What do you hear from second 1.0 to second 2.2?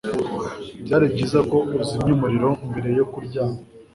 byiza ko uzimya